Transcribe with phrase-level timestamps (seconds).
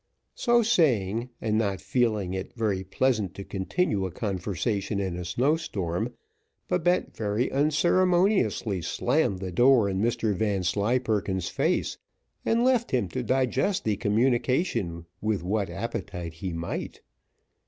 [0.33, 5.57] So saying, and not feeling it very pleasant to continue a conversation in a snow
[5.57, 6.15] storm,
[6.67, 11.99] Babette very unceremoniously slammed the door in Mr Vanslyperken's face,
[12.43, 17.01] and left him to digest the communication with what appetite he might.